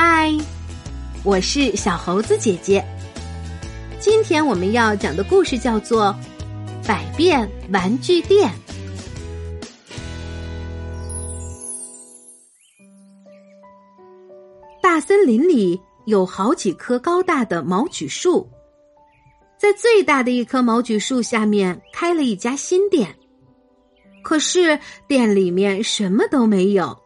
[0.00, 0.32] 嗨，
[1.24, 2.84] 我是小猴子姐姐。
[3.98, 6.14] 今天我们要讲的故事叫做
[6.86, 8.48] 《百变玩具店》。
[14.80, 18.48] 大森林里有好几棵高大的毛榉树，
[19.58, 23.12] 在最大的一棵毛榉树下面开了一家新店，
[24.22, 24.78] 可是
[25.08, 26.96] 店里面什么都没有。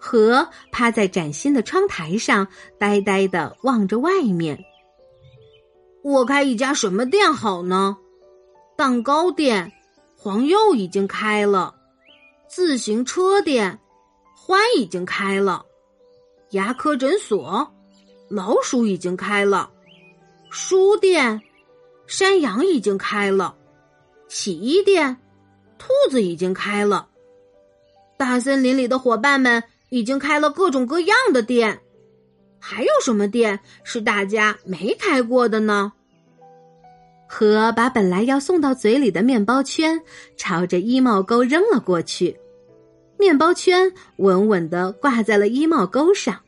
[0.00, 4.64] 和趴在崭新的窗台上，呆呆的望着外面。
[6.02, 7.98] 我开一家什么店好呢？
[8.78, 9.70] 蛋糕店，
[10.16, 11.74] 黄柚已经开了；
[12.48, 13.78] 自行车店，
[14.34, 15.66] 欢已经开了；
[16.52, 17.70] 牙科诊所，
[18.30, 19.70] 老鼠已经开了；
[20.48, 21.42] 书店，
[22.06, 23.54] 山羊已经开了；
[24.28, 25.18] 洗衣店，
[25.76, 27.06] 兔子已经开了。
[28.16, 29.62] 大森林里的伙伴们。
[29.90, 31.80] 已经开了各种各样的店，
[32.58, 35.92] 还有什么店是大家没开过的呢？
[37.28, 40.00] 和把本来要送到嘴里的面包圈
[40.36, 42.36] 朝着衣帽钩扔了过去，
[43.18, 46.40] 面包圈稳稳的挂在了衣帽钩上。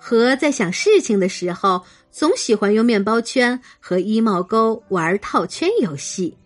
[0.00, 6.36] 和在想事情的时候，总喜欢用面包圈和衣帽钩玩套圈游戏。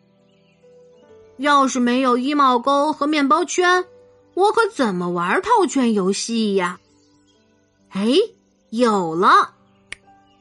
[1.38, 3.82] 要是没有衣帽钩和面包圈。
[4.36, 6.78] 我可怎么玩套圈游戏呀？
[7.88, 8.06] 哎，
[8.68, 9.54] 有了！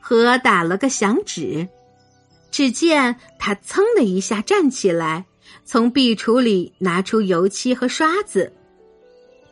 [0.01, 1.65] 和打了个响指，
[2.51, 5.23] 只见他噌的一下站起来，
[5.63, 8.51] 从壁橱里拿出油漆和刷子。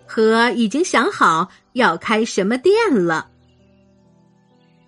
[0.05, 3.29] 和已经想好要开什么店了。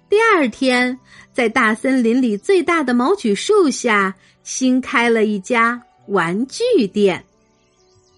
[0.10, 1.00] 第二天，
[1.32, 7.26] 在大森林里最大的毛榉树下新开了一家玩具店，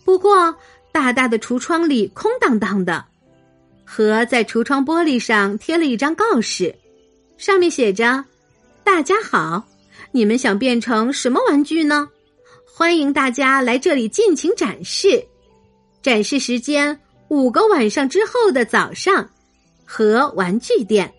[0.04, 0.56] 不过。
[0.98, 3.06] 大大的橱窗里空荡荡的，
[3.86, 6.76] 和在橱窗玻璃上贴了一张告示，
[7.38, 8.26] 上面写着
[8.84, 9.64] ：“大家好，
[10.12, 12.10] 你们想变成什么玩具呢？
[12.66, 15.24] 欢迎大家来这里尽情展示。
[16.02, 19.30] 展示时间五个晚上之后的早上，
[19.86, 21.14] 和玩具店。”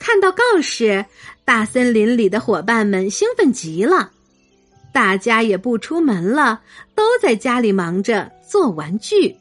[0.00, 1.04] 看到告示，
[1.44, 4.10] 大森林里的伙伴们兴奋极了。
[4.96, 6.62] 大家也不出门了，
[6.94, 9.36] 都在家里忙着做玩具。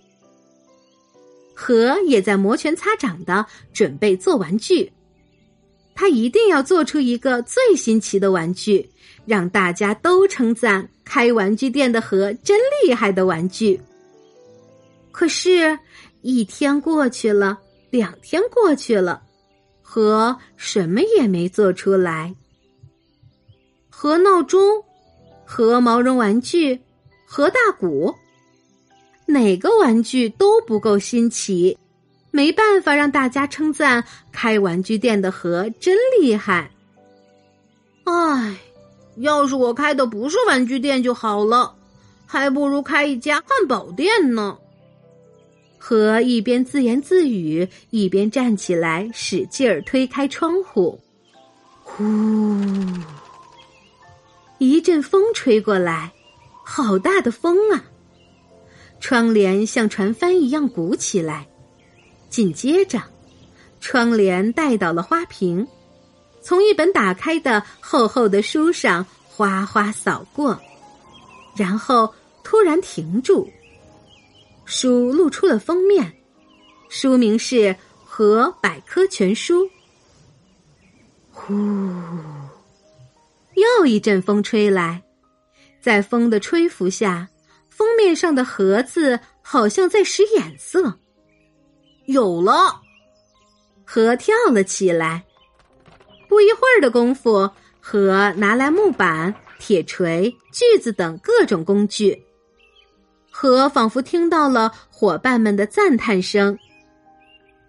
[1.56, 4.92] 和也在摩拳擦掌的准备做玩具，
[5.96, 8.90] 他一定要做出一个最新奇的玩具，
[9.26, 13.80] 让大家都称赞开玩具店的和真厉害的玩具。
[15.14, 15.80] 可是，
[16.22, 17.58] 一天过去了，
[17.92, 19.24] 两天过去了，
[19.82, 22.36] 和什么也没做出来。
[23.90, 24.84] 和闹钟。
[25.46, 26.80] 和毛绒玩具，
[27.26, 28.14] 和大鼓，
[29.26, 31.78] 哪个玩具都不够新奇，
[32.32, 36.70] 没办法让大家称赞开玩具店的和真厉害。
[38.04, 38.58] 唉，
[39.18, 41.74] 要是我开的不是玩具店就好了，
[42.26, 44.58] 还不如开一家汉堡店呢。
[45.78, 51.00] 和一边自言自语，一边站起来，使劲儿推开窗户，
[51.84, 52.04] 呼。
[54.58, 56.14] 一阵风吹过来，
[56.64, 57.84] 好大的风啊！
[59.00, 61.48] 窗帘像船帆一样鼓起来，
[62.30, 63.02] 紧接着，
[63.82, 65.68] 窗帘带倒了花瓶，
[66.42, 70.60] 从一本打开的厚厚的书上哗哗扫过，
[71.56, 72.12] 然后
[72.44, 73.48] 突然停住。
[74.64, 76.12] 书露出了封面，
[76.90, 77.56] 书名是
[78.04, 79.66] 《和百科全书》。
[81.32, 82.35] 呼。
[83.86, 85.04] 一阵风吹来，
[85.82, 87.28] 在风的吹拂下，
[87.70, 91.00] 封面上的盒子好像在使眼色。
[92.06, 92.82] 有了，
[93.84, 95.24] 盒跳了起来。
[96.28, 102.24] 不一会儿的功夫，盒拿来木板、铁锤、锯子等各种工具。
[103.32, 106.58] 盒仿佛听到了伙伴们的赞叹声：“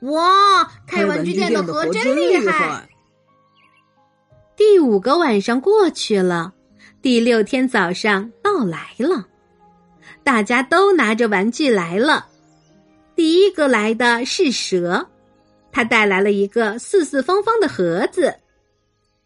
[0.03, 2.89] 哇，开玩具店的盒真厉害！”
[4.57, 6.55] 第五个晚上过去了，
[7.03, 9.27] 第六天早上到来了，
[10.25, 12.27] 大家都拿着玩具来了。
[13.15, 15.07] 第一个来的是蛇，
[15.71, 18.35] 他带来了一个四四方方的盒子。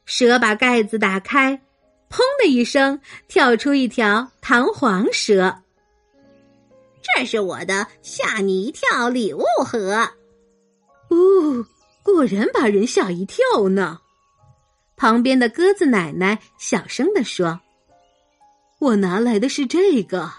[0.05, 1.61] 蛇把盖子打开，
[2.11, 5.55] 砰的一声，跳出一条弹簧蛇。
[7.01, 10.09] 这是我的吓你一跳礼物盒。
[11.09, 11.65] 哦，
[12.03, 14.01] 果然把人吓一跳呢。
[15.01, 17.59] 旁边的鸽子奶奶小声地说
[18.79, 20.31] ：“我拿来的是这个。”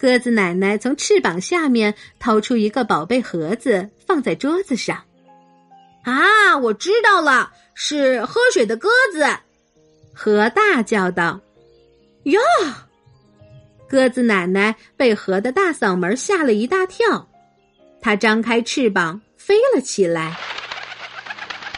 [0.00, 5.04] 鸽子奶奶从翅膀下面掏出一个宝贝盒子，放在桌子上。
[6.04, 9.26] 啊，我知道了，是喝水的鸽子。
[10.14, 11.38] 河大叫道
[12.24, 12.40] ：“哟！”
[13.86, 17.28] 鸽子奶奶被河的大嗓门吓了一大跳，
[18.00, 20.34] 它张开翅膀飞了起来。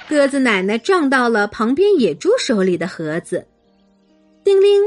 [0.08, 3.44] 鸽子奶奶撞到了旁边野猪手里的盒子，
[4.44, 4.80] 叮铃，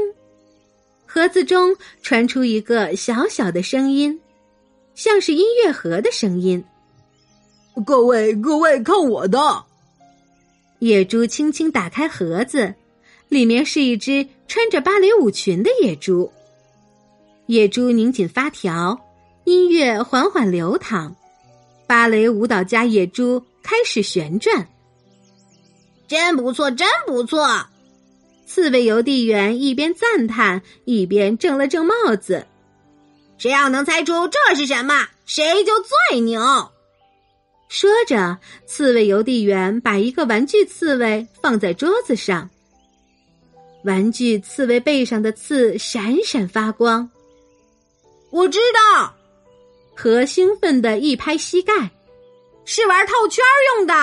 [1.04, 4.18] 盒子中传出一个小小的声音，
[4.94, 6.64] 像是音乐盒的声音。
[7.84, 9.38] 各位，各位，看我的！
[10.78, 12.74] 野猪轻轻打开盒子，
[13.28, 16.32] 里面是一只穿着芭蕾舞裙的野猪。
[17.44, 18.98] 野猪拧紧发条，
[19.44, 21.14] 音乐缓缓流淌，
[21.86, 24.66] 芭蕾舞蹈家野猪开始旋转。
[26.10, 27.68] 真不错，真不错！
[28.44, 32.44] 刺猬邮递员一边赞叹，一边正了正帽子。
[33.38, 35.72] 谁要能猜出这是什么，谁就
[36.10, 36.40] 最牛。
[37.68, 42.50] 说着，刺猬邮递员把一个玩具刺猬放在桌子上。
[43.84, 47.08] 玩具刺猬背上的刺闪闪发光。
[48.30, 49.14] 我知道，
[49.94, 51.88] 和兴奋的一拍膝盖，
[52.64, 53.44] 是玩套圈
[53.76, 53.94] 用的。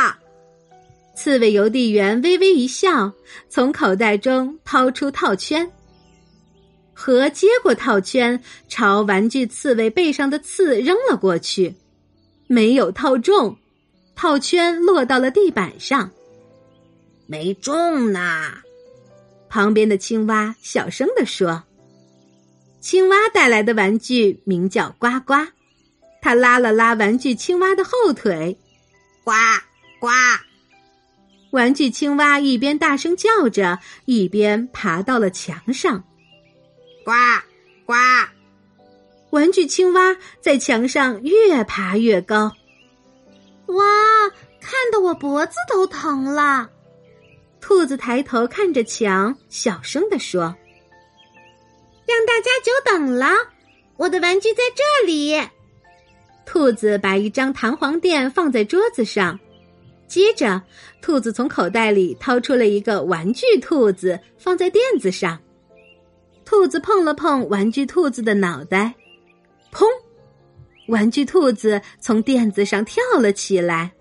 [1.18, 3.12] 刺猬邮递员微微一笑，
[3.50, 5.68] 从口袋中掏出套圈。
[6.94, 11.74] 和接过套圈，朝玩具刺猬背上的刺扔了过去，
[12.46, 13.58] 没有套中，
[14.16, 16.12] 套圈落到了地板上。
[17.26, 18.54] 没中呢。
[19.50, 21.64] 旁边的青蛙小声地说
[22.80, 25.34] ：“青蛙带来的玩具名叫呱呱。”
[26.22, 28.56] 它拉了拉玩具青蛙的后腿，
[29.24, 29.32] 呱
[30.00, 30.10] 呱。
[31.58, 36.04] 玩具青蛙一边大声叫着，一边爬到了墙上。
[37.04, 37.12] 呱
[37.84, 37.96] 呱！
[39.32, 42.52] 玩具青蛙在墙上越爬越高。
[43.66, 43.84] 哇，
[44.62, 46.70] 看得我脖子都疼了。
[47.60, 50.56] 兔子抬头看着墙，小声地说
[52.06, 53.30] ：“让大家久等了，
[53.96, 55.36] 我的玩具在这里。”
[56.46, 59.40] 兔子把一张弹簧垫放在桌子上。
[60.08, 60.62] 接着，
[61.02, 65.40] 兔子从口袋里掏出了一个玩具兔子，放在垫子上。
[66.46, 68.96] 兔子碰了碰玩具兔子的脑袋，
[69.72, 69.86] 砰！
[70.88, 73.92] 玩具兔子从垫子上跳了起来。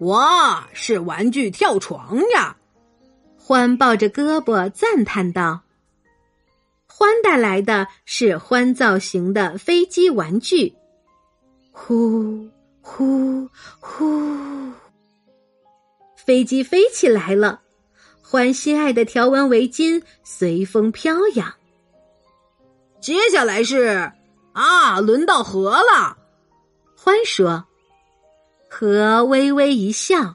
[0.00, 2.56] 哇，是玩具跳床呀！
[3.38, 5.60] 欢抱着胳膊赞叹道
[6.88, 10.74] ：“欢带来的是欢造型的飞机玩具。”
[11.70, 12.48] 呼
[12.80, 13.48] 呼！
[16.24, 17.60] 飞机飞起来了，
[18.22, 21.52] 欢心爱的条纹围巾随风飘扬。
[23.00, 24.10] 接下来是
[24.54, 26.16] 啊，轮到河了。
[26.96, 27.62] 欢说
[28.70, 30.34] ：“河微微一笑，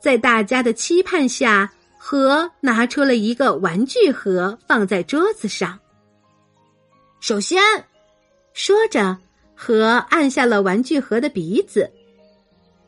[0.00, 5.78] 在大家的期盼下，河拿出了一个玩具盒，放在桌子上。
[7.20, 7.62] 首先，
[8.54, 9.16] 说着，
[9.54, 11.88] 河按下了玩具盒的鼻子，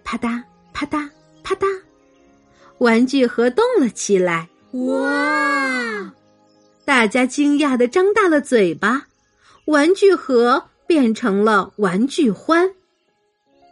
[0.03, 0.43] 啪嗒
[0.73, 1.09] 啪嗒
[1.45, 1.67] 啪嗒。”
[2.83, 6.13] 玩具盒动了起来，哇！
[6.85, 9.07] 大家惊讶的张大了嘴巴。
[9.67, 12.69] 玩具盒变成了玩具欢。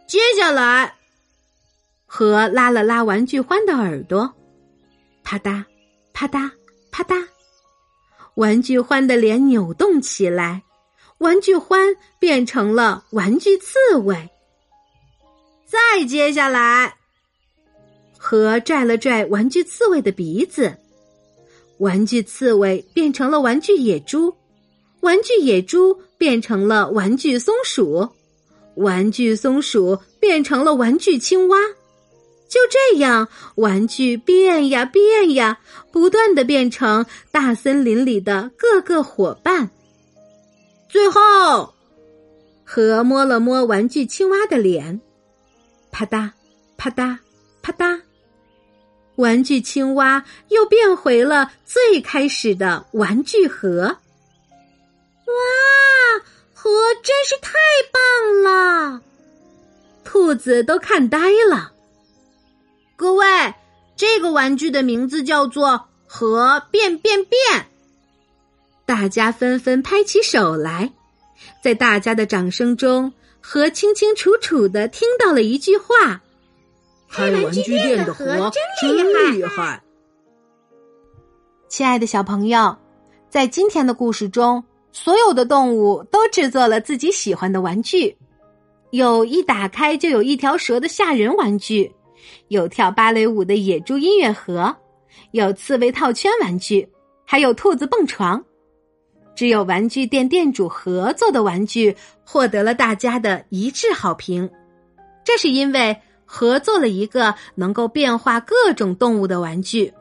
[0.07, 0.95] 接下来，
[2.05, 4.33] 盒拉了拉玩具欢的耳朵，
[5.23, 5.61] 啪嗒，
[6.13, 6.49] 啪嗒，
[6.89, 7.21] 啪嗒。
[8.35, 10.63] 玩具欢的脸扭动起来，
[11.17, 14.29] 玩具欢变成了玩具刺猬。
[15.65, 16.95] 再接下来。
[18.23, 20.77] 和拽了拽玩具刺猬的鼻子，
[21.79, 24.31] 玩具刺猬变成了玩具野猪，
[24.99, 28.07] 玩具野猪变成了玩具松鼠，
[28.75, 31.57] 玩具松鼠变成了玩具青蛙。
[32.47, 35.59] 就这样，玩具变呀变呀，
[35.91, 39.71] 不断的变成大森林里的各个伙伴。
[40.87, 41.73] 最后，
[42.63, 45.01] 和摸了摸玩具青蛙的脸，
[45.91, 46.29] 啪嗒
[46.77, 47.17] 啪嗒
[47.63, 47.99] 啪嗒。
[49.21, 53.83] 玩具青蛙又变回了最开始的玩具盒。
[55.25, 55.33] 哇，
[56.53, 56.69] 盒
[57.03, 57.51] 真是太
[57.93, 59.01] 棒了！
[60.03, 61.71] 兔子都看呆了。
[62.95, 63.25] 各位，
[63.95, 67.67] 这个玩具的名字叫做“盒变变变”。
[68.85, 70.91] 大家纷纷拍起手来，
[71.63, 76.21] 在大家的掌声中，和清清楚楚的听到了一句话。
[77.11, 78.25] 开玩具店的盒
[78.79, 79.83] 真厉害！
[81.67, 82.77] 亲爱的小朋友，
[83.29, 84.63] 在今天的故事中，
[84.93, 88.15] 所有的动物都制作了自己喜欢的玩具，
[88.91, 91.91] 有一打开就有一条蛇的吓人玩具，
[92.47, 94.73] 有跳芭蕾舞的野猪音乐盒，
[95.31, 96.87] 有刺猬套圈玩具，
[97.25, 98.41] 还有兔子蹦床。
[99.35, 104.49] 只有玩具店店主合作的玩具获得了大家的一致好评，
[105.25, 105.97] 这是因为
[106.33, 109.93] 合作了一个能够变化各种动物的玩具。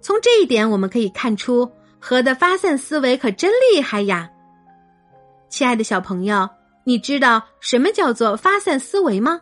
[0.00, 4.28] 从这一点我们可以看出，和的发散思维可真厉害呀！
[5.48, 6.50] 亲爱的小朋友，
[6.82, 9.40] 你知道什么叫做发散思维吗？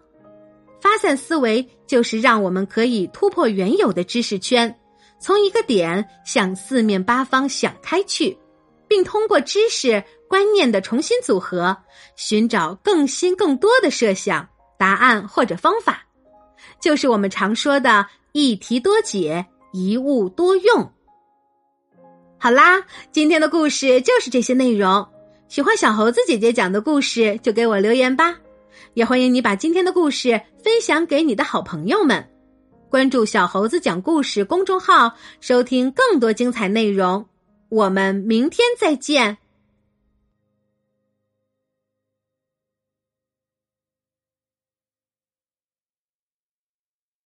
[0.83, 4.79] 发散思维就是让我们可以突破原有的知识圈，
[5.19, 8.37] 从一个点向四面八方想开去。
[8.87, 11.77] 并通过知识观念的重新组合，
[12.17, 14.47] 寻找更新更多的设想、
[14.81, 16.07] 答案或者方法，
[16.81, 19.45] 就是我们常说的一题多解、
[19.75, 20.91] 一物多用。
[22.39, 22.83] 好啦，
[23.13, 25.07] 今天的故事就是这些内容。
[25.49, 28.35] 喜欢小猴子姐姐讲的故事，就给我留言吧。
[28.95, 32.27] 也欢迎你把今天的故事分享给你的好朋友们。
[32.89, 37.27] 关注小猴子讲故事公众号，收听更多精彩内容。
[37.69, 39.37] 我们明天再见。